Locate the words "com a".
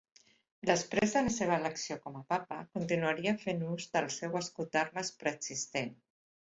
2.07-2.25